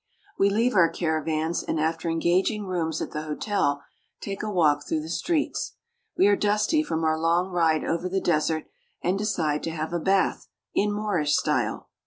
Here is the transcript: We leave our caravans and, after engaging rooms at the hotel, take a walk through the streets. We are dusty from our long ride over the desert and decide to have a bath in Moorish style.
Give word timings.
We 0.39 0.49
leave 0.49 0.73
our 0.73 0.89
caravans 0.89 1.61
and, 1.61 1.79
after 1.79 2.09
engaging 2.09 2.65
rooms 2.65 3.03
at 3.03 3.11
the 3.11 3.21
hotel, 3.21 3.83
take 4.19 4.41
a 4.41 4.49
walk 4.49 4.83
through 4.83 5.03
the 5.03 5.09
streets. 5.09 5.75
We 6.17 6.25
are 6.25 6.35
dusty 6.35 6.81
from 6.81 7.03
our 7.03 7.19
long 7.19 7.51
ride 7.51 7.83
over 7.83 8.09
the 8.09 8.19
desert 8.19 8.63
and 9.03 9.15
decide 9.15 9.61
to 9.61 9.69
have 9.69 9.93
a 9.93 9.99
bath 9.99 10.47
in 10.73 10.91
Moorish 10.91 11.35
style. 11.37 11.89